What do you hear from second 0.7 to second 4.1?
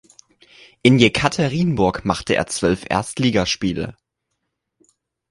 In Jekaterinburg machte er zwölf Erstligaspiele.